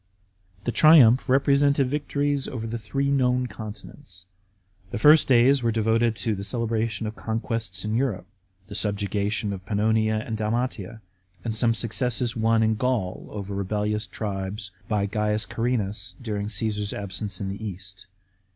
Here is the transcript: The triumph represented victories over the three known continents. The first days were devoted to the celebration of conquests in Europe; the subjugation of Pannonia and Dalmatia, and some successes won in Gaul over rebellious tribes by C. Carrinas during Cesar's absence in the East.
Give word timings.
The 0.63 0.71
triumph 0.71 1.29
represented 1.29 1.87
victories 1.87 2.47
over 2.47 2.65
the 2.65 2.79
three 2.79 3.11
known 3.11 3.45
continents. 3.45 4.25
The 4.89 4.97
first 4.97 5.27
days 5.27 5.61
were 5.61 5.71
devoted 5.71 6.15
to 6.15 6.33
the 6.33 6.43
celebration 6.43 7.05
of 7.05 7.15
conquests 7.15 7.85
in 7.85 7.93
Europe; 7.93 8.25
the 8.65 8.73
subjugation 8.73 9.53
of 9.53 9.63
Pannonia 9.63 10.25
and 10.25 10.35
Dalmatia, 10.35 11.01
and 11.45 11.55
some 11.55 11.75
successes 11.75 12.35
won 12.35 12.63
in 12.63 12.77
Gaul 12.77 13.27
over 13.29 13.53
rebellious 13.53 14.07
tribes 14.07 14.71
by 14.87 15.03
C. 15.05 15.45
Carrinas 15.47 16.15
during 16.19 16.49
Cesar's 16.49 16.93
absence 16.93 17.39
in 17.39 17.49
the 17.49 17.63
East. 17.63 18.07